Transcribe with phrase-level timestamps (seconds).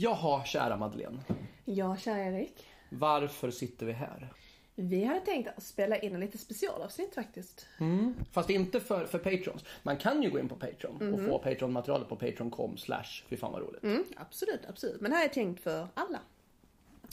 [0.00, 1.18] Jaha, kära Madeleine.
[1.64, 2.66] Ja, kära Erik.
[2.88, 4.32] Varför sitter vi här?
[4.74, 7.66] Vi hade tänkt att spela in en lite specialavsnitt faktiskt.
[8.32, 9.64] Fast inte för, för Patrons.
[9.82, 13.52] Man kan ju gå in på Patreon och få Patreon-materialet på patreon.com slash fy fan
[13.52, 13.82] vad roligt.
[13.82, 15.00] Mm, absolut, absolut.
[15.00, 16.20] Men det här är tänkt för alla.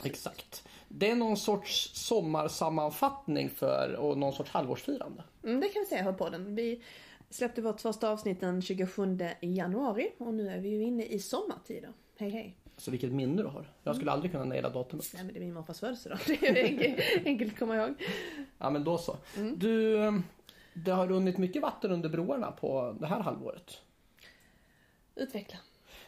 [0.04, 0.68] Exakt.
[0.88, 5.24] Det är någon sorts sommarsammanfattning för och någon sorts halvårsfirande.
[5.44, 6.56] Mm, det kan vi säga här på den.
[6.56, 6.84] Vi
[7.30, 11.94] släppte vårt första avsnitt den 27 januari och nu är vi ju inne i sommartider.
[12.18, 12.58] Hej hej.
[12.78, 13.70] Så vilket minne du har.
[13.84, 15.12] Jag skulle aldrig kunna naila datumet.
[15.14, 16.20] Nej men det är min morfars födelsedag.
[16.28, 17.94] Det är enkelt, enkelt att komma ihåg.
[18.58, 19.18] Ja men då så.
[19.56, 20.14] Du, eh,
[20.74, 23.82] det har runnit mycket vatten under broarna på det här halvåret.
[25.16, 25.58] Utveckla.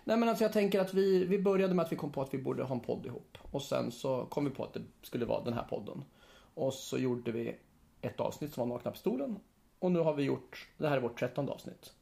[0.04, 2.34] Nej men alltså jag tänker att vi, vi började med att vi kom på att
[2.34, 3.38] vi borde ha en podd ihop.
[3.52, 6.04] Och sen så kom vi på att det skulle vara den här podden.
[6.54, 7.56] Och så gjorde vi
[8.02, 9.40] ett avsnitt som var Nakna Pistolen.
[9.80, 11.94] Och nu har vi gjort, det här är vårt trettonde avsnitt.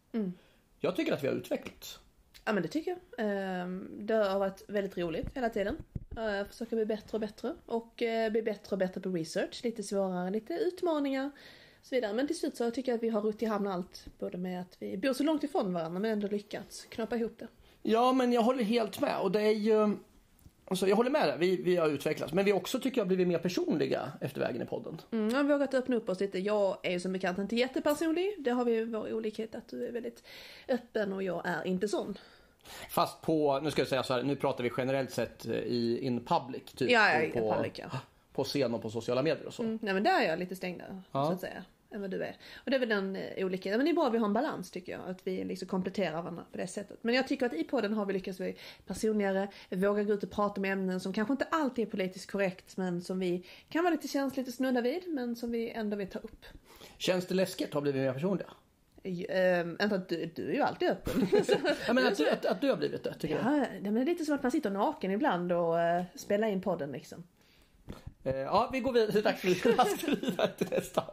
[0.79, 1.99] Jag tycker att vi har utvecklats.
[2.45, 3.25] Ja men det tycker jag.
[3.27, 5.77] Ehm, Det har varit väldigt roligt hela tiden.
[6.17, 7.55] Eh, Försöka bli bättre och bättre.
[7.65, 9.61] Och eh, bli bättre och bättre på research.
[9.63, 11.31] Lite svårare, lite utmaningar.
[11.79, 12.13] Och så vidare.
[12.13, 14.05] Men till slut så tycker jag att vi har rutt i hamn allt.
[14.19, 17.47] Både med att vi bor så långt ifrån varandra men ändå lyckats knappa ihop det.
[17.81, 19.19] Ja men jag håller helt med.
[19.21, 19.97] Och det är ju...
[20.67, 22.33] Alltså jag håller med dig, vi, vi har utvecklats.
[22.33, 25.01] Men vi också tycker jag blivit mer personliga efter vägen i podden.
[25.11, 26.39] Mm, jag har vågat öppna upp oss lite.
[26.39, 28.35] Jag är ju som bekant inte jättepersonlig.
[28.39, 30.23] Det har vi vår olikhet att du är väldigt
[30.67, 32.17] öppen och jag är inte sån.
[32.89, 35.99] Fast på, nu ska jag säga så här, nu pratar vi generellt sett eh, i
[36.01, 36.63] in public.
[36.63, 37.99] Typ, Ja, ja, på, public, ja.
[38.33, 39.63] på scen och på sociala medier och så.
[39.63, 41.25] Mm, nej men där är jag lite stängdare Ja.
[41.27, 41.63] så att säga.
[41.91, 42.35] Än vad du är.
[42.55, 43.77] Och det är väl den eh, olikheten.
[43.79, 45.01] Men det är bra att vi har en balans tycker jag.
[45.07, 46.97] Att vi liksom kompletterar varandra på det sättet.
[47.01, 48.55] Men jag tycker att i podden har vi lyckats bli
[48.87, 49.47] personligare.
[49.69, 52.77] Våga gå ut och prata om ämnen som kanske inte alltid är politiskt korrekt.
[52.77, 55.03] Men som vi kan vara lite känsligt och snudda vid.
[55.07, 56.45] Men som vi ändå vill ta upp.
[56.97, 58.47] Känns det läskigt att ha blivit mer personliga?
[59.79, 61.27] Att du, du är ju alltid öppen.
[61.87, 63.45] Jag menar att du, att, att du har blivit det, tycker jag.
[63.55, 66.61] ja, men det är lite som att man sitter naken ibland och uh, spelar in
[66.61, 67.23] podden liksom.
[68.23, 69.21] Eh, Ja, vi går vidare.
[69.21, 71.03] Dags vidare till nästa.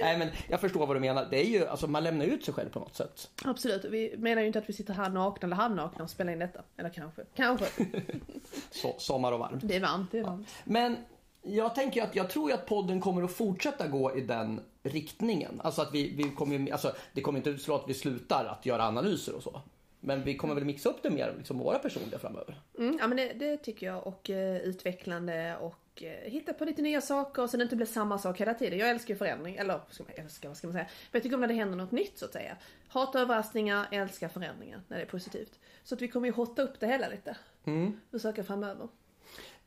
[0.00, 1.26] Nej, men jag förstår vad du menar.
[1.30, 3.30] Det är ju, alltså man lämnar ut sig själv på något sätt.
[3.44, 6.38] Absolut, vi menar ju inte att vi sitter här nakna eller halvnakna och spelar in
[6.38, 6.62] detta.
[6.76, 7.66] Eller kanske, kanske.
[8.70, 9.68] Så, sommar och varmt.
[9.68, 10.48] Det är varmt, det är varmt.
[10.64, 10.96] Men
[11.44, 15.60] jag tänker att jag tror att podden kommer att fortsätta gå i den riktningen.
[15.64, 18.84] Alltså att vi, vi kommer alltså det kommer inte utslå att vi slutar att göra
[18.84, 19.60] analyser och så.
[20.00, 22.60] Men vi kommer väl mixa upp det mer, liksom våra personliga framöver.
[22.78, 26.82] Mm, ja men det, det tycker jag och eh, utvecklande och eh, hitta på lite
[26.82, 28.78] nya saker så det inte blir samma sak hela tiden.
[28.78, 30.84] Jag älskar ju förändring, eller ska man älska, vad ska man säga?
[30.84, 32.56] Men jag tycker om när det händer något nytt så att säga.
[32.88, 35.58] Hatar överraskningar, älskar förändringar när det är positivt.
[35.84, 37.36] Så att vi kommer ju hotta upp det hela lite.
[37.64, 38.00] Mm.
[38.10, 38.88] Försöka framöver.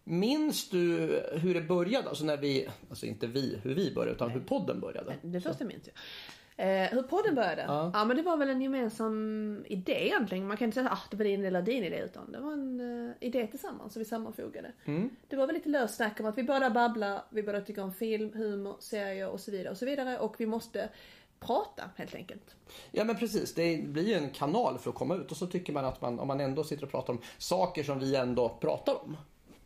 [0.09, 0.79] Minns du
[1.31, 2.09] hur det började?
[2.09, 5.15] Alltså när vi, alltså inte vi, hur vi började, utan hur podden började.
[5.21, 5.95] Det första minns jag.
[6.59, 7.61] Eh, hur podden började?
[7.67, 7.91] Ja.
[7.93, 8.05] Ja.
[8.05, 10.47] men det var väl en gemensam idé egentligen.
[10.47, 12.53] Man kan inte säga att ah, det var din eller din idé utan det var
[12.53, 14.71] en eh, idé tillsammans som vi sammanfogade.
[15.27, 17.93] Det var väl lite löst snack om att vi båda babblar, vi båda tycker om
[17.93, 20.89] film, humor, serier och så vidare och så vidare och vi måste
[21.39, 22.55] prata helt enkelt.
[22.91, 25.73] Ja men precis, det blir ju en kanal för att komma ut och så tycker
[25.73, 29.05] man att man, om man ändå sitter och pratar om saker som vi ändå pratar
[29.05, 29.17] om.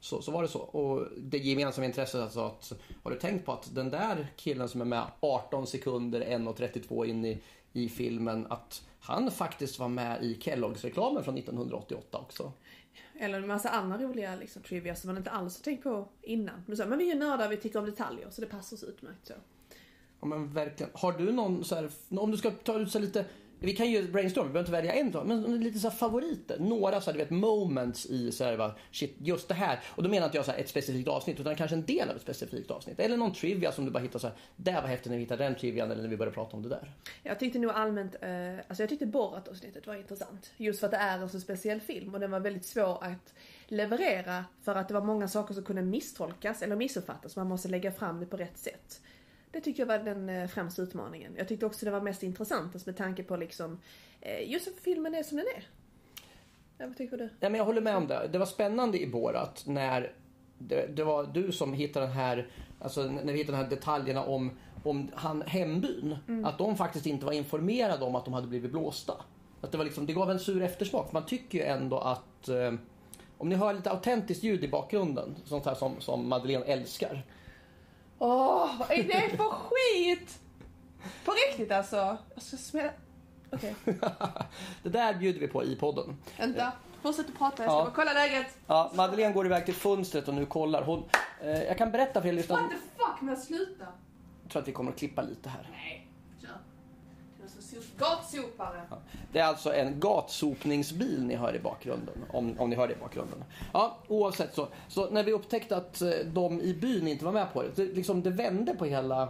[0.01, 0.59] Så, så var det så.
[0.59, 2.73] Och det gemensamma intresset alltså att,
[3.03, 7.25] har du tänkt på att den där killen som är med 18 sekunder, 1.32 in
[7.25, 7.41] i,
[7.73, 12.51] i filmen, att han faktiskt var med i Kelloggs-reklamen från 1988 också.
[13.19, 16.63] Eller en massa andra roliga liksom, trivia som man inte alls har tänkt på innan.
[16.65, 18.83] Men, så, men vi är ju nördar, vi tycker om detaljer så det passar oss
[18.83, 19.33] utmärkt så.
[20.19, 20.91] Ja men verkligen.
[20.93, 23.25] Har du någon så här, om du ska ta ut så lite,
[23.63, 26.59] vi kan ju brainstorma, vi behöver inte välja en sak, men lite så här favoriter.
[26.59, 29.79] Några så här, du vet moments i så här, va, shit, just det här.
[29.87, 32.15] Och då menar inte jag så här, ett specifikt avsnitt utan kanske en del av
[32.15, 32.99] ett specifikt avsnitt.
[32.99, 35.43] Eller någon trivia som du bara hittar så här, där var häftigt när vi hittade
[35.43, 36.93] den trivian eller när vi började prata om det där.
[37.23, 40.51] Jag tyckte nog allmänt, eh, alltså jag tyckte Borat-avsnittet var intressant.
[40.57, 43.33] Just för att det är en så speciell film och den var väldigt svår att
[43.67, 47.35] leverera för att det var många saker som kunde misstolkas eller missuppfattas.
[47.35, 49.01] Man måste lägga fram det på rätt sätt.
[49.51, 51.35] Det tyckte jag var den eh, främsta utmaningen.
[51.37, 53.79] Jag tyckte också det var mest intressant alltså med tanke på liksom,
[54.21, 55.67] eh, just att filmen är som den är.
[56.77, 57.29] Ja, vad tycker du?
[57.39, 58.29] Ja, men jag håller med om det.
[58.31, 60.13] Det var spännande i Borat när
[60.57, 62.47] det, det var du som hittade den här,
[62.79, 64.51] alltså när vi hittade de här detaljerna om,
[64.83, 66.17] om han, hembyn.
[66.45, 69.13] Att de faktiskt inte var informerade om att de hade blivit blåsta.
[69.61, 71.11] Att det, var liksom, det gav en sur eftersmak.
[71.11, 72.73] Man tycker ju ändå att eh,
[73.37, 77.23] om ni hör lite autentiskt ljud i bakgrunden, sånt här som, som Madeleine älskar.
[78.19, 80.39] Åh, vad är det för skit?
[81.25, 82.17] På riktigt alltså?
[82.33, 82.91] Jag ska smälla...
[83.53, 83.75] Okej,
[84.83, 86.17] det där bjuder vi på i podden.
[86.37, 86.71] vänta.
[87.01, 87.83] Fortsätt att prata, jag ska Ja.
[87.83, 88.57] bara kolla läget.
[88.67, 90.83] Ja, Madeleine går iväg till fönstret och nu kollar.
[90.83, 91.03] Hon,
[91.41, 92.61] eh, jag kan berätta för er lyssnare.
[92.61, 93.85] What the fuck, men sluta.
[94.43, 95.67] Jag tror att vi kommer att klippa lite här.
[95.71, 96.07] Nej,
[97.97, 98.81] Gatsopare.
[98.89, 98.95] Ja.
[98.95, 98.99] Gatsopare.
[99.31, 102.15] Det är alltså en gatsopningsbil ni hör i bakgrunden.
[102.33, 103.43] Om, om ni hör det i bakgrunden.
[103.73, 104.67] Ja, oavsett så.
[104.87, 107.69] Så när vi upptäckte att eh, de i byn inte var med på det.
[107.75, 109.29] Det, liksom, det vände på hela,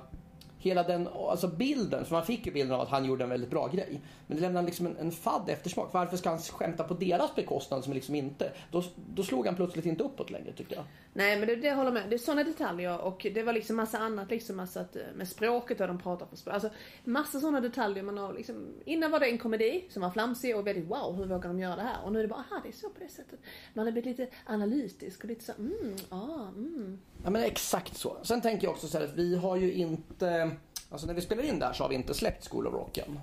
[0.62, 2.06] hela den alltså bilden.
[2.06, 4.02] För man fick ju bilden av att han gjorde en väldigt bra grej.
[4.28, 5.90] Men det lämnade liksom en, en fadd eftersmak.
[5.94, 8.52] Varför ska han skämta på deras bekostnad som liksom inte...
[8.72, 10.84] Då, då slog han plötsligt inte uppåt längre tyckte jag.
[11.14, 12.10] Nej men det, det håller med.
[12.10, 14.60] Det är sådana detaljer och det var liksom massa annat liksom.
[14.60, 16.54] Alltså att, eh, med språket och de pratar på språk.
[16.54, 16.70] Alltså
[17.04, 18.68] massa sådana detaljer man har liksom.
[18.86, 21.76] Innan var det en komedi som var flamsig och väldigt wow hur vågar de göra
[21.76, 21.98] det här?
[22.06, 23.40] Och nu är det bara aha det är så på det sättet.
[23.74, 27.00] Man har blivit lite analytisk och lite så mm, ah, mm.
[27.24, 28.18] Ja men exakt så.
[28.24, 30.51] Sen tänker jag också så här att vi har ju inte...
[30.92, 33.20] Alltså när vi spelar in där så har vi inte släppt School of Rock än.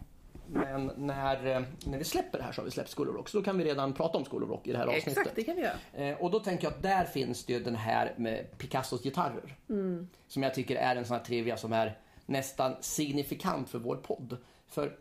[0.46, 3.28] Men när, eh, när vi släpper det här så har vi släppt School of Rock.
[3.28, 5.18] Så då kan vi redan prata om School of Rock i det här avsnittet.
[5.18, 6.08] Exakt det kan vi göra.
[6.08, 9.56] Eh, och då tänker jag att där finns det ju den här med Picassos gitarrer.
[9.68, 10.08] Mm.
[10.28, 14.36] Som jag tycker är en sån här trivia som är nästan signifikant för vår podd.
[14.68, 14.98] För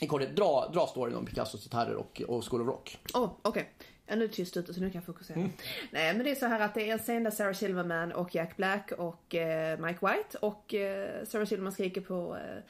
[0.00, 2.98] i korthet, dra, dra storyn om Picassos gitarrer och, och School of Rock.
[3.14, 3.68] Oh, okej.
[4.10, 5.36] Ja, nu är det tyst ute så nu kan jag fokusera.
[5.36, 5.50] Mm.
[5.90, 8.34] Nej men det är så här att det är en scen där Sarah Silverman och
[8.34, 12.62] Jack Black och eh, Mike White och eh, Sarah Silverman skriker på eh,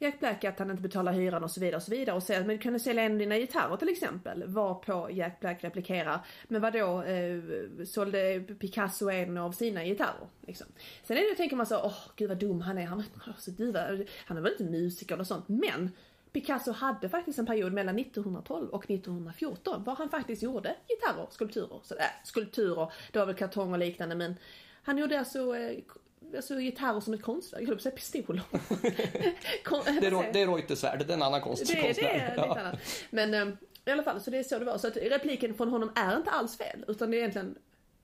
[0.00, 2.44] Jack Black att han inte betalar hyran och så vidare och så vidare och säger
[2.44, 4.44] men kan du sälja en av dina gitarrer till exempel?
[4.46, 7.38] Var på Jack Black replikerar men vadå eh,
[7.86, 10.26] sålde Picasso en av sina gitarrer?
[10.46, 10.66] Liksom.
[11.02, 14.04] Sen är det, tänker man så, åh gud vad dum han är, han, alltså, vad-
[14.26, 15.90] han är väl inte musiker och sånt men
[16.32, 21.80] Picasso hade faktiskt en period mellan 1912 och 1914 var han faktiskt gjorde gitarrer, skulpturer.
[21.82, 24.36] Så, äh, skulpturer, det var väl kartong och liknande men
[24.82, 25.78] han gjorde alltså, eh,
[26.36, 28.42] alltså gitarrer som ett konstverk, jag höll på att säga pistoler.
[29.64, 32.08] Kon- Det är, det är Reutersvärd, det är en annan konst, det, det konstnär.
[32.08, 32.58] är lite Ja.
[32.60, 32.78] annat.
[33.10, 33.48] Men eh,
[33.84, 34.78] i alla fall, så det är så det var.
[34.78, 36.84] Så att repliken från honom är inte alls fel.
[36.88, 37.54] Utan det är egentligen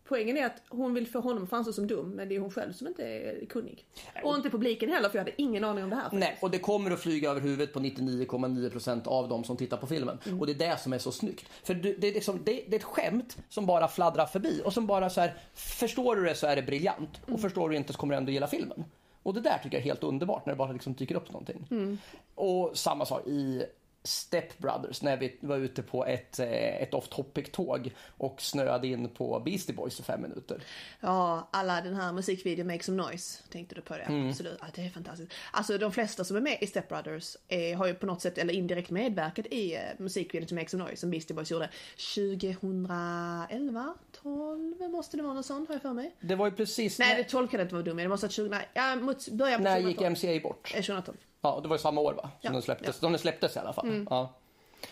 [0.08, 2.50] Poängen är att hon vill få honom att framstå som dum, men det är hon
[2.50, 3.86] själv som inte är kunnig.
[4.22, 6.08] Och inte publiken heller, för jag hade ingen aning om det här.
[6.12, 9.86] Nej, och det kommer att flyga över huvudet på 99,9% av de som tittar på
[9.86, 10.18] filmen.
[10.26, 10.40] Mm.
[10.40, 11.48] Och det är det som är så snyggt.
[11.62, 14.86] För det är, liksom, det, det är ett skämt som bara fladdrar förbi och som
[14.86, 17.20] bara så här, förstår du det så är det briljant.
[17.22, 17.34] Mm.
[17.34, 18.84] Och förstår du inte så kommer du ändå gilla filmen.
[19.22, 21.66] Och det där tycker jag är helt underbart när det bara liksom dyker upp någonting.
[21.70, 21.98] Mm.
[22.34, 23.64] Och samma sak i
[24.04, 28.86] Step Brothers när vi var ute på ett, eh, ett off topic tåg och snöade
[28.86, 30.62] in på Beastie Boys i fem minuter.
[31.00, 34.02] Ja, alla den här musikvideon Make Some Noise, tänkte du på det?
[34.02, 34.28] Mm.
[34.28, 35.32] Absolut, ja, det är fantastiskt.
[35.52, 38.38] Alltså de flesta som är med i Step Brothers är, har ju på något sätt,
[38.38, 41.70] eller indirekt medverkat i eh, musikvideon till Make Some Noise som Beastie Boys gjorde
[42.14, 46.14] 2011, 12 måste det vara något sånt har jag för mig.
[46.20, 48.24] Det var ju precis Nej, när, det 12 kan det inte vara dum, det måste
[48.24, 49.88] ha varit 20, nej, ja, mot början på när 2012.
[49.88, 50.72] gick MCA bort.
[50.74, 51.16] Eh, 2012.
[51.44, 52.22] Ja, det var ju samma år va?
[52.22, 52.98] Som Ja, den släpptes.
[53.00, 53.06] ja.
[53.06, 53.12] Mm.
[53.12, 54.06] De släpptes i alla fall.
[54.10, 54.32] Ja.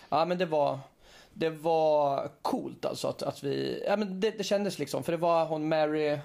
[0.08, 0.78] ja, men det var,
[1.32, 5.18] det var coolt alltså att, att vi, ja men det, det kändes liksom, för det
[5.18, 6.18] var hon Mary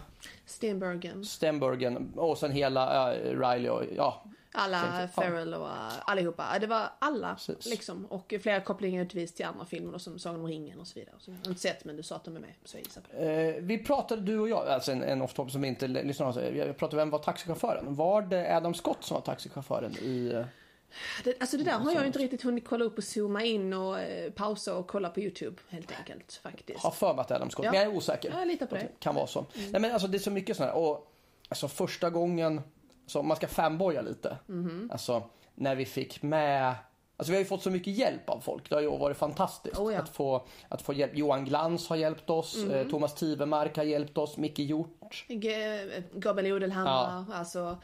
[0.46, 1.26] Stenbergen.
[1.26, 4.24] Stenbergen och sen hela uh, Riley och ja.
[4.58, 5.08] Alla.
[5.16, 6.60] Ferrell och uh, allihopa.
[6.60, 7.66] Det var alla Precis.
[7.66, 8.06] liksom.
[8.06, 11.16] Och flera kopplingar utvis till andra filmer och som Sagan om ringen och så vidare.
[11.26, 12.54] Jag har inte sett men du sa att de är med.
[12.66, 13.56] Så jag gissar på det.
[13.56, 16.98] Eh, vi pratade, du och jag, alltså en, en off-top som inte lyssnar jag pratade
[16.98, 17.96] vem var taxichauffören?
[17.96, 20.32] Var det Adam Scott som var taxichauffören i...
[20.36, 20.46] eh,
[21.24, 21.42] det.
[21.42, 24.32] Alltså det där har jag inte riktigt hunnit kolla upp och zooma in och eh,
[24.32, 26.84] pausa och kolla på YouTube helt enkelt faktiskt.
[26.84, 27.72] Har för mig att det är Adam Scott, Ja.
[27.72, 28.34] men jag är osäker.
[28.38, 28.88] Jag litar på Att det.
[29.00, 29.46] Kan vara så.
[29.72, 30.80] Nej men alltså det är så mycket sådana här.
[30.82, 31.14] Och
[31.50, 32.62] alltså första gången,
[33.08, 34.38] så om man ska fanboya lite.
[34.46, 34.90] Mhm.
[34.92, 35.24] Alltså
[35.56, 36.76] när vi fick med
[37.20, 38.70] Alltså vi har ju fått så mycket hjälp av folk.
[38.70, 39.80] Det har ju varit fantastiskt.
[39.80, 40.00] Oh ja.
[40.00, 41.12] att, få, att få hjälp.
[41.16, 42.58] Johan Glans har hjälpt oss.
[42.58, 42.72] Mhm.
[42.72, 44.38] eh, Thomas Tivemark har hjälpt oss.
[44.38, 45.26] Micke Hjort.
[45.28, 45.54] G-
[45.96, 47.78] eh, Gabriel Odelhammar, alltså.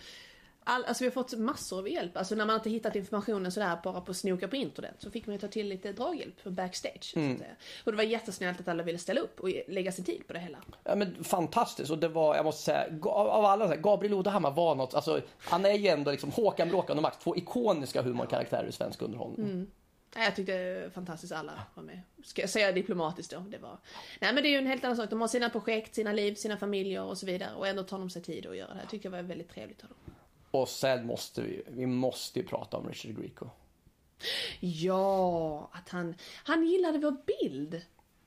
[0.64, 2.18] All, alltså vi har fått massor av hjälp.
[2.18, 5.36] Alltså när man inte hittat informationen sådär bara på snoka på internet så fick man
[5.36, 7.04] ju ta till lite draghjälp backstage.
[7.14, 7.56] Så att säga.
[7.84, 10.40] Och det var jättesnällt att alla ville ställa upp och lägga sin tid på det
[10.40, 10.58] hela.
[10.84, 11.92] Ja, men fantastiskt.
[11.92, 14.94] Och det var, jag måste säga, ga- av alla, så här, Gabriel Odehammar var något,
[14.94, 19.02] alltså, han är ju ändå liksom Håkan Bråkan och Max, två ikoniska humorkaraktärer i svensk
[19.02, 19.68] underhållning.
[20.16, 22.00] Nej, jag tyckte det var fantastiskt alla var med.
[22.24, 23.40] Ska jag säga diplomatiskt då?
[23.40, 23.78] Det var...
[24.22, 25.10] Nej men det är ju en helt annan sak.
[25.10, 27.50] De har sina projekt, sina liv, sina familjer och så vidare.
[27.58, 28.86] Och ändå tar de sig tid att göra det här.
[28.88, 29.98] tycker jag var väldigt trevligt av dem.
[30.54, 33.50] Och sen måste vi, vi måste ju prata om Richard Grieco.
[34.60, 37.82] Ja, att han, han gillade vår bild.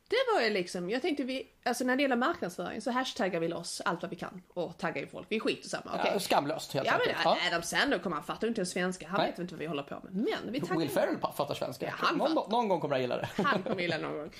[0.09, 3.49] Det var ju liksom, jag tänkte vi, alltså när det gäller marknadsföring så hashtaggar vi
[3.49, 5.27] loss allt vad vi kan och taggar ju folk.
[5.31, 6.11] Vi skiter samma, okej?
[6.13, 7.21] Ja, skamlöst helt Ja men enkelt.
[7.25, 7.39] Ja.
[7.49, 9.31] Adam Sandler kommer han fattar inte ens svenska, han Nej.
[9.31, 10.15] vet inte vad vi håller på med.
[10.15, 11.87] Men vi taggar Will Ferrell fattar svenska.
[11.87, 12.51] Ja, han någon, fattar.
[12.51, 13.29] någon gång kommer han gilla det.
[13.43, 14.31] Han kommer gilla någon gång.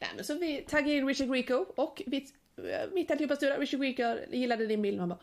[0.00, 2.26] Nej, men så vi taggade in Richard Grieco och vi,
[2.92, 4.98] mitt allihopa stod där, Richard Grieco gillade din bild.
[4.98, 5.18] Man bara,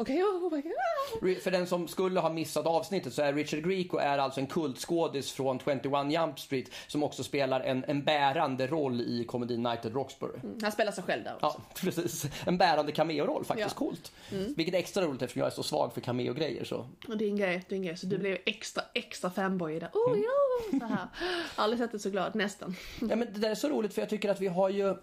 [0.00, 1.42] Okej, okej, oh my God.
[1.42, 5.32] För den som skulle ha missat avsnittet så är Richard Grieco är alltså en kultskådis
[5.32, 9.92] från 21 Jump Street som också spelar en, en bärande roll i komedin Night at
[9.92, 10.38] Roxbury.
[10.62, 11.46] Han spelar sig själv där också.
[11.46, 12.26] Ja, precis.
[12.46, 13.70] En bärande cameo-roll faktiskt.
[13.70, 13.78] Ja.
[13.78, 14.12] Coolt.
[14.56, 16.64] Vilket är extra roligt eftersom jag är så svag för cameo-grejer.
[16.64, 16.86] Så.
[17.08, 17.96] Och det är en grej, det är en grej.
[17.96, 19.90] Så du blev extra, extra fanboy där.
[19.94, 20.20] Mm.
[20.20, 21.06] Oh ja, så här.
[21.54, 22.76] Aldrig sett dig så glad, nästan.
[23.00, 24.94] Ja, men det där är så roligt för jag tycker att vi har ju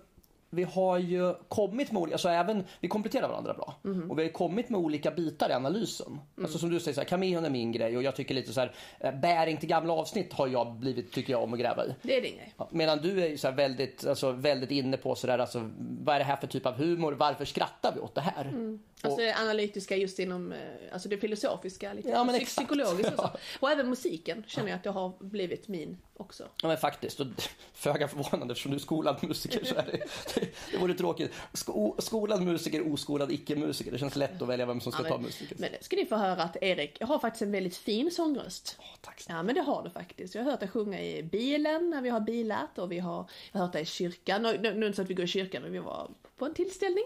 [0.49, 3.75] vi har ju kommit med olika, alltså även, vi kompletterar varandra bra.
[4.09, 6.19] Och vi har kommit med olika bitar i analysen.
[6.41, 8.71] Alltså som du säger, så här, är min grej och jag tycker lite så här,
[8.99, 11.95] eh, bäring till gamla avsnitt har jag blivit, tycker jag om att gräva i.
[12.01, 12.53] Det är din grej.
[12.57, 16.19] Ja, Medan du är så här väldigt, alltså, väldigt inne på sådär, alltså, vad är
[16.19, 17.11] det här för typ av humor?
[17.13, 18.77] Varför skrattar vi åt det här?
[19.01, 20.59] Alltså det analytiska just inom, eh,
[20.91, 23.29] alltså det filosofiska, lite Ja, men psykologiskt och så.
[23.59, 26.43] Och även musiken känner jag att det har blivit min också.
[26.61, 27.27] Ja men faktiskt, och
[27.73, 29.91] föga förvånande eftersom du är skolad musiker så är det,
[30.35, 31.31] det, det vore tråkigt.
[31.53, 33.91] Sko, skolad musiker, oskolad icke-musiker.
[33.91, 35.55] Det känns lätt att välja vem som ska Ja, ta men, musiker.
[35.59, 38.75] men ska ni få höra att Erik, jag har faktiskt en väldigt fin sångröst.
[38.79, 39.39] Åh, tack snälla.
[39.39, 40.35] Ja men det har du faktiskt.
[40.35, 43.59] Jag har hört dig sjunga i bilen när vi har bilat och vi har, jag
[43.59, 44.41] har hört dig i kyrkan.
[44.41, 46.45] Nu nu är det inte så att vi går i kyrkan men vi var på
[46.45, 47.05] en tillställning.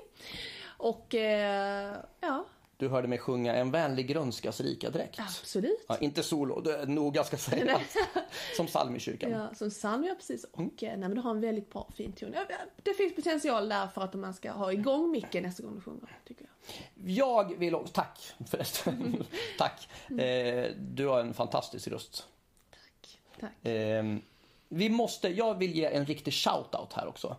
[0.82, 2.46] Och eh, ja,
[2.78, 5.20] Du hörde mig sjunga En vänlig grönskas rika dräkt.
[5.20, 5.86] absolut.
[5.88, 7.82] Ja, inte solo, noga ska sägas.
[8.56, 9.32] Som psalm i kyrkan.
[9.32, 10.44] Ja, som psalm, ja precis.
[10.44, 10.72] Och Mm.
[10.82, 12.36] eh, nej, men du har en väldigt bra fin ton.
[12.84, 16.20] Det finns potential där för att man ska ha igång micken nästa gång du sjunger,
[16.28, 17.10] tycker jag.
[17.12, 19.24] Jag vill också, tack förresten.
[19.58, 19.88] tack.
[20.20, 22.28] Eh, du har en fantastisk röst.
[22.72, 23.20] Tack.
[23.40, 23.52] Tack.
[23.64, 24.22] Ehm,
[24.74, 27.36] vi måste, jag vill ge en riktig shout-out här också.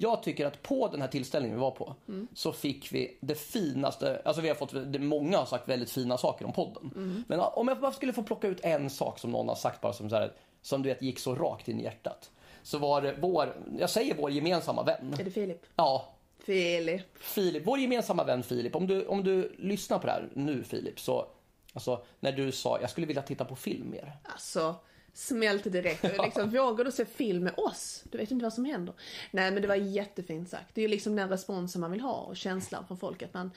[0.00, 1.94] Jag tycker att på den här tillställningen vi var på
[2.34, 6.44] så fick vi det finaste, alltså vi har fått, många har sagt väldigt fina saker
[6.44, 7.24] om podden.
[7.28, 9.92] Men om jag bara skulle få plocka ut en sak som någon har sagt bara
[9.92, 12.30] som så här, som du vet gick så rakt in i hjärtat.
[12.62, 15.14] Så var det vår, jag säger vår gemensamma vän.
[15.18, 15.66] Är det Filip?
[15.76, 17.18] Ja, Filip.
[17.18, 18.76] Filip, vår gemensamma vän Filip.
[18.76, 21.26] Om du, om du lyssnar på det här nu Filip så,
[21.72, 24.12] alltså när du sa jag skulle vilja titta på film mer.
[24.22, 24.74] Alltså,
[25.14, 26.04] smälte direkt.
[26.18, 28.04] Och Liksom, vågar du se film med oss?
[28.10, 28.94] Du vet inte vad som händer.
[29.30, 30.74] Nej men det var jättefint sagt.
[30.74, 33.50] Det är ju liksom den responsen man vill ha och känslan från folk att man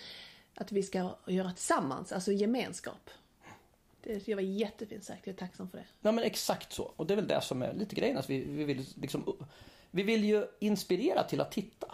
[0.57, 3.09] att vi ska göra tillsammans, alltså gemenskap.
[4.03, 5.85] Det, var jättefint sagt, jag är tacksam för det.
[6.01, 6.83] Ja men exakt så.
[6.95, 8.17] Och det är väl det som är lite grejen.
[8.17, 9.47] Att vi, vi, vill liksom,
[9.91, 11.91] vi vill ju inspirera till att titta.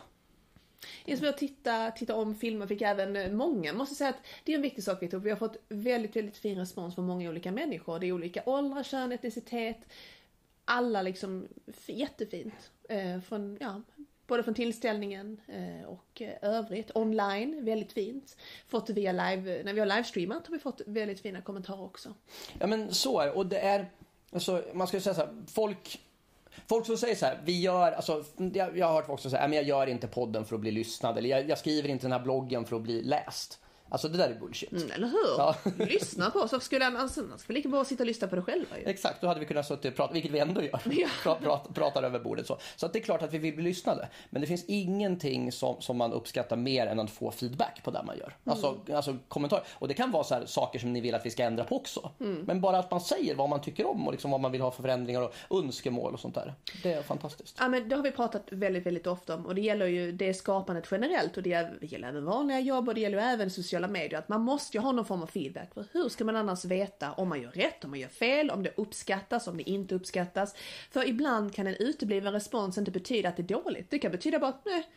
[1.05, 3.73] Inspirera att titta, titta om filmer fick även eh, många, många.
[3.73, 5.23] Måste säga att det är en viktig sak vi tog.
[5.23, 7.99] Vi har fått väldigt, väldigt fin respons från många olika människor.
[7.99, 9.77] Det är olika åldrar, kön, etnicitet.
[10.65, 11.47] Alla liksom
[11.85, 12.71] jättefint.
[12.89, 13.81] Eh, från, ja,
[14.27, 16.91] både från tillställningen eh, och eh, övrigt.
[16.95, 18.37] Online, väldigt fint.
[18.67, 22.13] Fått via live, eh, när vi har livestreamat har vi fått väldigt fina kommentarer också.
[22.59, 23.31] Ja men så är det.
[23.31, 23.91] Och det är,
[24.31, 25.99] alltså, man ska ju säga så här, folk
[26.67, 29.47] Folk som säger så här, vi gör, alltså, jag, jag har hört folk som säger,
[29.47, 32.11] men jag gör inte podden för att bli lyssnad eller jag, jag skriver inte den
[32.11, 33.59] här bloggen för att bli läst.
[33.93, 34.71] Alltså det där är bullshit.
[34.71, 35.37] Mm, eller hur?
[35.37, 35.55] Ja.
[35.85, 36.63] Lyssna på oss.
[36.63, 38.85] Skulle han, alltså, han skulle lika bra sitta och lyssna på det själva ju.
[38.85, 40.79] Exakt, då hade vi kunnat sitta och prata, vilket vi ändå gör.
[40.91, 41.07] Ja.
[41.23, 42.57] Pra, prat, pratar över bordet så.
[42.75, 44.09] Så att det är klart att vi vill bli lyssnade.
[44.29, 48.03] Men det finns ingenting som, som man uppskattar mer än att få feedback på det
[48.03, 48.35] man gör.
[48.45, 49.63] Alltså, alltså kommentarer.
[49.73, 51.75] Och det kan vara så här, saker som ni vill att vi ska ändra på
[51.75, 52.11] också.
[52.17, 54.71] Men bara att man säger vad man tycker om och liksom vad man vill ha
[54.71, 56.53] för förändringar och önskemål och sånt där.
[56.83, 57.55] Det är fantastiskt.
[57.59, 60.33] Ja men det har vi pratat väldigt, väldigt ofta om och det gäller ju det
[60.33, 64.19] skapandet generellt och det gäller- även vanliga jobb och det gäller även sociala medier.
[64.19, 65.73] Att man måste ju ha någon form av feedback.
[65.73, 68.63] För hur ska man annars veta om man gör rätt, om man gör fel, om
[68.63, 70.55] det uppskattas, om det inte uppskattas?
[70.91, 73.89] För ibland kan en utebliven respons inte betyda att det är dåligt.
[73.89, 74.87] Det kan betyda bara att nej,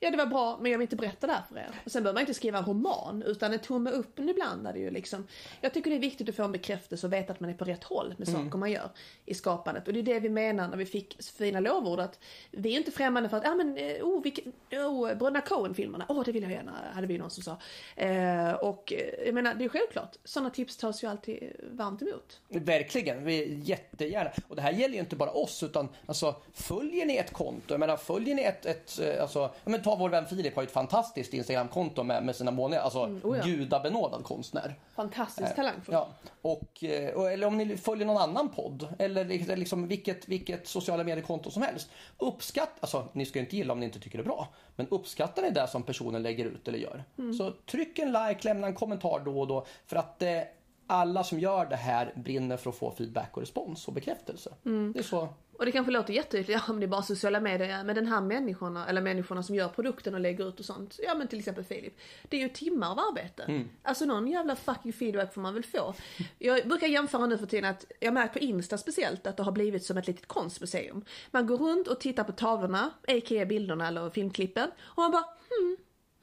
[0.00, 1.70] ja det var bra men jag vill inte berätta det här för er.
[1.84, 4.78] Och sen behöver man inte skriva en roman utan en tumme upp ibland är det
[4.78, 5.26] ju liksom.
[5.60, 7.64] Jag tycker det är viktigt att få en bekräftelse och veta att man är på
[7.64, 8.90] rätt håll med saker man gör
[9.24, 9.86] i skapandet.
[9.86, 12.18] Och det är det vi menar när vi fick fina lovord att
[12.50, 16.06] vi är inte främmande för att, ja ah, men, eh, oh, vilken, oh Bröderna Coen-filmerna,
[16.08, 17.56] åh oh, det vill jag gärna, hade vi någon som sa.
[17.96, 22.40] Eh, och eh, jag menar, det är självklart, sådana tips tas ju alltid varmt emot.
[22.48, 24.30] Verkligen, vi jättegärna.
[24.48, 27.80] Och det här gäller ju inte bara oss utan alltså, följer ni ett konto, jag
[27.80, 30.72] menar följer ni ett, ett eh, alltså, men ta vår vän Filip har ju ett
[30.72, 33.44] fantastiskt Instagramkonto med, med sina månader, alltså oh ja.
[33.44, 34.74] gudabenådad konstnär.
[34.94, 35.94] Fantastiskt talangfull.
[35.94, 36.08] Ja,
[36.42, 40.68] och, eh, och, eller om ni följer någon annan podd eller liksom- liksom vilket, vilket
[40.68, 41.88] sociala mediekonto som helst.
[42.18, 45.42] Uppskatta, alltså ni ska inte gilla om ni inte tycker det är bra, men uppskattar
[45.42, 47.04] ni det som personen lägger ut eller gör.
[47.38, 50.40] Så tryck en like, lämna en kommentar då och då för att eh,
[50.88, 54.54] alla som gör det här brinner för att få feedback och respons och bekräftelse.
[54.92, 55.28] Det är så.
[55.58, 58.20] Och det kanske låter jätteytligt, ja men det är bara sociala medier, men den här
[58.20, 61.64] människorna, eller människorna som gör produkten och lägger ut och sånt, ja men till exempel
[61.64, 61.98] Filip.
[62.28, 63.44] Det är ju timmar av arbete.
[63.82, 65.94] Alltså någon jävla fucking feedback får man väl få.
[66.38, 69.52] Jag brukar jämföra nu för tiden att, jag märker på Insta speciellt att det har
[69.52, 71.04] blivit som ett litet konstmuseum.
[71.30, 73.44] Man går runt och tittar på tavlorna, a.k.a.
[73.46, 75.76] bilderna eller filmklippen, och man bara hmm,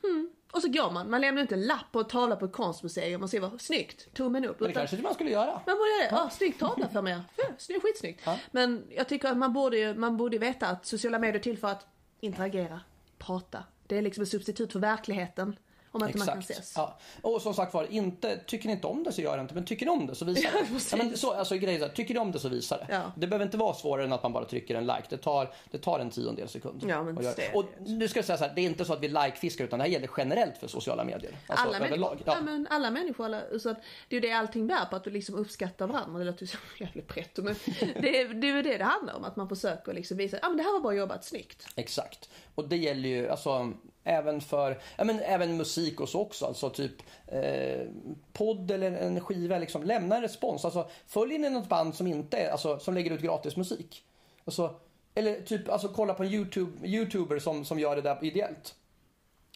[0.03, 0.29] hmm.
[0.55, 1.09] Och så går man.
[1.09, 4.45] Man lämnar inte en lapp på en tavla på ett konstmuseum och säger snyggt, tummen
[4.45, 4.59] upp.
[4.59, 5.61] Men det Utan kanske man skulle göra.
[5.65, 6.15] man borde göra det.
[6.15, 7.19] Ja, snygg tavla för mig.
[7.35, 8.21] Ja, snygg, skitsnyggt.
[8.25, 8.39] Ja.
[8.51, 11.67] Men jag tycker att man borde, man borde veta att sociala medier är till för
[11.67, 11.87] att
[12.19, 12.81] interagera,
[13.17, 13.63] prata.
[13.87, 15.55] Det är liksom ett substitut för verkligheten.
[15.95, 16.73] Om inte man kan ses.
[16.75, 16.97] Ja.
[17.21, 19.53] Och som sagt var, inte, tycker ni inte om det så gör det inte.
[19.53, 20.83] Men tycker ni om det så visa Ja, det.
[20.91, 22.87] Ja, men så, alltså, grejen är, tycker ni om det så visa det.
[22.89, 23.11] Ja.
[23.15, 25.03] Det behöver inte vara svårare än att man bara trycker en like.
[25.09, 26.83] Det tar, det tar en tiondel sekund.
[26.87, 28.93] Ja, men att det- Och nu ska jag säga så här, det är inte så
[28.93, 31.31] att vi like-fiskar utan det här gäller generellt för sociala medier.
[31.47, 32.41] Alltså alla, människor, Ja.
[32.41, 33.77] men alla människor, alla, så att
[34.09, 36.19] det är ju det allting bär på, att du liksom uppskattar varandra.
[36.19, 39.35] Det låter så jävligt pretto men det, det är ju det det handlar om, att
[39.35, 41.67] man försöker liksom visa, ja men det här var bra jobbat, snyggt.
[41.75, 42.29] Exakt.
[42.55, 46.45] Och det gäller ju alltså även för, ja men även musik och så också.
[46.45, 46.93] Alltså typ
[47.27, 47.87] eh,
[48.33, 49.83] podd eller en skiva liksom.
[49.83, 50.65] Lämna en respons.
[50.65, 54.03] Alltså följer ni något band som inte alltså som lägger ut gratis musik.
[54.45, 54.75] Alltså,
[55.15, 58.75] eller typ alltså kolla på en YouTube, youtuber som, som gör det där ideellt.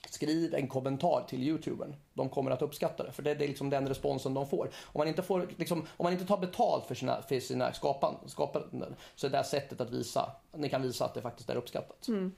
[0.09, 1.95] Skriv en kommentar till youtubern.
[2.13, 3.11] De kommer att uppskatta det.
[3.11, 4.69] För det är liksom den responsen de får.
[4.85, 8.15] Om man inte, får, liksom, om man inte tar betalt för sina, för sina skapan,
[8.25, 11.55] skapanden så är det här sättet att visa, ni kan visa att det faktiskt är
[11.55, 12.07] uppskattat.
[12.07, 12.31] Mm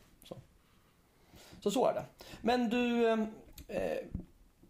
[1.63, 2.03] så så är det.
[2.41, 3.09] Men du,
[3.67, 3.97] eh,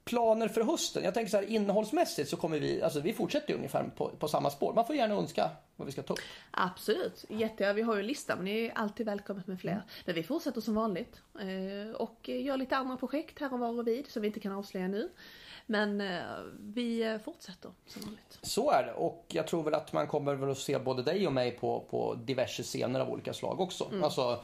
[0.04, 1.04] planer för hösten?
[1.04, 4.50] Jag tänker så här innehållsmässigt så kommer vi, alltså vi fortsätter ungefär på, på samma
[4.50, 4.74] spår.
[4.74, 6.20] Man får gärna önska vad vi ska ta upp.
[6.52, 9.84] Absolut, jätte, vi har ju en lista men ni är alltid välkomna med fler.
[10.06, 13.88] Men vi fortsätter som vanligt eh, och gör lite andra projekt här och var och
[13.88, 15.10] vid som vi inte kan avslöja nu.
[15.66, 16.22] Men eh,
[16.60, 18.40] vi eh, fortsätter som vanligt.
[18.42, 21.28] Så är det och jag tror väl att man kommer väl att se både dig
[21.28, 23.92] och mig på, på diverse scener av olika slag också.
[24.04, 24.44] Alltså,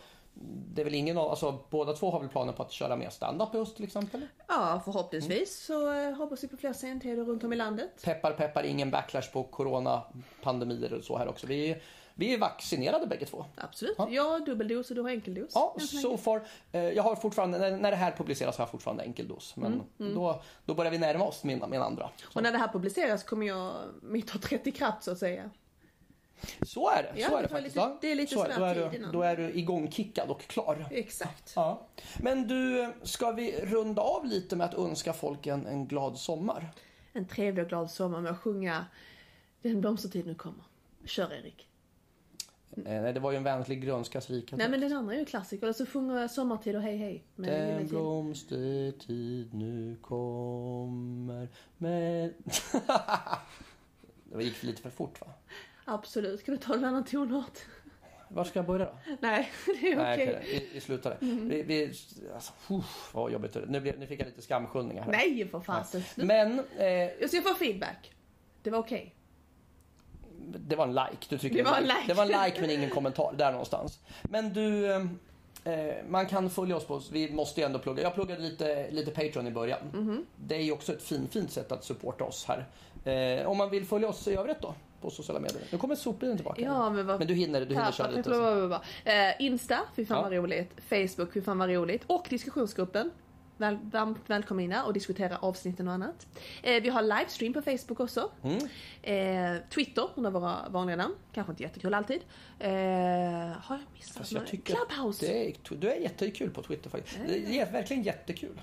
[0.74, 3.10] det är väl ingen av, alltså båda två har väl planer på att köra mer
[3.10, 4.28] stand-up i höst till exempel?
[4.48, 8.02] Ja, förhoppningsvis så eh, hoppas vi på fler scentäder runt om i landet.
[8.04, 11.48] Peppar peppar, ingen backlash på coronapandemier och så här också.
[11.48, 11.82] Vi,
[12.16, 13.46] vi är vaccinerade bägge två.
[13.56, 13.96] Absolut.
[13.98, 14.08] Ja.
[14.10, 15.52] Jag har dubbeldos och du har enkeldos.
[15.54, 16.48] Ja, så so far.
[16.72, 19.56] Eh, Jag har fortfarande, när- det här publiceras har jag fortfarande enkeldos.
[19.56, 22.10] Men Då, då börjar vi närma oss min, min andra.
[22.36, 25.50] Och när det här publiceras kommer jag, mitt har trätt i kraft så att säga.
[26.62, 27.20] Så är det.
[27.20, 27.76] Ja, så är det faktiskt.
[27.76, 30.88] lite- det är lite så då, är du, då är du igångkickad och klar.
[30.92, 31.54] Exakt.
[31.56, 31.88] Ja.
[32.22, 36.70] Men du, ska vi runda av lite med att önska folk en, en glad sommar?
[37.14, 38.86] En trevlig och glad sommar med att sjunga
[39.62, 40.64] Den blomstertid nu kommer.
[41.06, 41.68] Kör Erik.
[42.86, 44.56] Eh, nej, det var ju en vänlig grönskas rika.
[44.56, 45.64] Nej men den andra är ju klassiker.
[45.66, 47.24] Eller så sjunger jag Sommartid och Hej hej.
[47.36, 51.48] Den blomstertid nu kommer
[51.78, 52.34] med...
[54.34, 55.28] det gick lite för fort va?
[55.90, 56.40] Absolut.
[56.40, 57.60] Ska du ta en annan tonart?
[58.30, 58.92] Var ska jag börja då?
[59.20, 60.14] Nej, det är okej.
[60.14, 61.18] okej, vi, vi slutar där.
[61.22, 61.94] Vi, vi,
[62.34, 65.12] alltså, uff, vad jobbigt det nu, blev, nu fick jag lite skamskyllningar här.
[65.12, 66.04] Nej för fasen.
[66.16, 68.12] Men eh, Jag ska få feedback.
[68.64, 69.16] Det var okej.
[70.68, 71.26] det var en like.
[71.30, 72.04] Du tycker Det var en like.
[72.08, 73.34] Det var en like men ingen kommentar.
[73.38, 74.00] Där någonstans.
[74.24, 75.02] Men du, eh,
[75.64, 77.02] eh, man kan följa oss på.
[77.12, 78.04] Vi måste ju ändå plugga.
[78.04, 79.80] Jag pluggade lite, lite Patreon i början.
[79.94, 80.26] Mhm.
[80.36, 82.66] Det är ju också ett fin, fint sätt att supporta oss här.
[83.14, 84.76] Eh, om man vill följa oss i övrigt då?
[85.02, 85.62] På sociala medier.
[85.72, 86.62] Nu kommer sopbilen tillbaka.
[86.62, 88.30] Ja men vad Men du hinner, du hinner köra lite.
[88.30, 88.74] så.
[89.10, 90.24] Eh, Insta, fy fan Ja.
[90.24, 90.72] vad roligt.
[90.90, 92.04] Facebook, fy fan vad roligt.
[92.08, 93.12] Och diskussionsgruppen.
[93.58, 96.28] Väl, varmt välkomna och diskutera avsnitten och annat.
[96.64, 98.32] Eh, vi har livestream på Facebook också.
[98.44, 98.58] Mm.
[99.02, 101.16] Eh, Twitter under våra vanliga namn.
[101.34, 102.22] Kanske inte jättekul alltid.
[102.60, 105.26] Eh, har jag missat Fast jag Clubhouse.
[105.26, 107.20] Det är, du är jättekul på Twitter faktiskt.
[107.28, 108.62] Det är verkligen jättekul.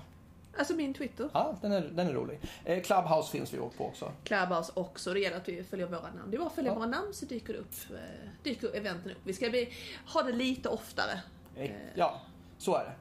[0.57, 1.29] Alltså min Twitter.
[1.33, 2.39] Ja, den är, den är rolig.
[2.65, 4.11] Eh, Clubhouse finns vi på också.
[4.23, 5.13] Clubhouse också.
[5.13, 6.31] Det gäller att vi följer våra namn.
[6.31, 6.75] Det är bara att följa Ja.
[6.75, 7.71] våra namn så dyker upp.
[7.91, 9.17] Eh, dyker eventen upp.
[9.23, 9.73] Vi ska bli,
[10.13, 11.19] ha det lite oftare.
[11.55, 12.21] Eh, Ja,
[12.57, 12.91] så är det.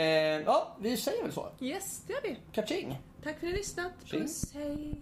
[0.00, 1.48] Eh, ja, vi säger väl så.
[1.60, 2.36] Yes, det gör vi.
[2.52, 2.98] Kaching!
[3.22, 3.92] Tack för att ni har lyssnat.
[4.10, 4.94] Puss, hej.